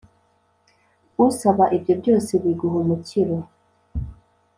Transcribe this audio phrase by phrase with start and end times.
[1.27, 3.35] usaba ibyo byose biguha umukiro